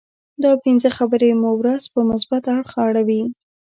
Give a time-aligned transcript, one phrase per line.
[0.43, 3.21] دا پنځه خبرې مو ورځ په مثبت اړخ اړوي.